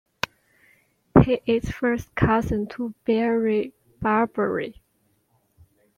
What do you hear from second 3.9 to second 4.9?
Barbary.